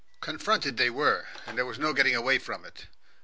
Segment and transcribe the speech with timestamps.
[0.19, 2.87] Confronted they were, and there was no getting away from it.